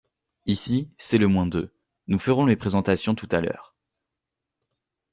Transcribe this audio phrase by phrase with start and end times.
[0.47, 1.71] Ici, c’est le moins deux.
[2.07, 3.75] Nous ferons les présentations tout à l’heure.